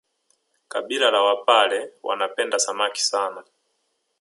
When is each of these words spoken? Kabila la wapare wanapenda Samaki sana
Kabila 0.67 1.11
la 1.11 1.21
wapare 1.21 1.93
wanapenda 2.03 2.59
Samaki 2.59 3.01
sana 3.01 3.43